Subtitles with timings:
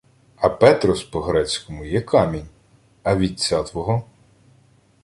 [0.37, 2.47] —А «петрос» по-грецькому є камінь.
[3.03, 4.03] А вітця твого?